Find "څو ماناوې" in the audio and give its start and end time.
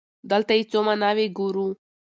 0.71-1.25